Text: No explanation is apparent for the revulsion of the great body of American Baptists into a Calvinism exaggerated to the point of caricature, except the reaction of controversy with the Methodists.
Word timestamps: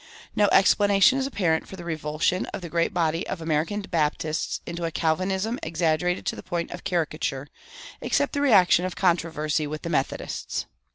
No 0.35 0.49
explanation 0.51 1.19
is 1.19 1.27
apparent 1.27 1.67
for 1.67 1.75
the 1.75 1.83
revulsion 1.85 2.47
of 2.55 2.61
the 2.61 2.69
great 2.69 2.91
body 2.91 3.27
of 3.27 3.39
American 3.39 3.81
Baptists 3.81 4.59
into 4.65 4.83
a 4.83 4.89
Calvinism 4.89 5.59
exaggerated 5.61 6.25
to 6.25 6.35
the 6.35 6.41
point 6.41 6.71
of 6.71 6.83
caricature, 6.83 7.47
except 8.01 8.33
the 8.33 8.41
reaction 8.41 8.83
of 8.83 8.95
controversy 8.95 9.67
with 9.67 9.83
the 9.83 9.91
Methodists. 9.91 10.65